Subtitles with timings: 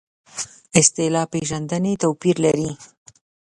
[0.79, 2.69] اصطلاح پېژندنې توپیر لري.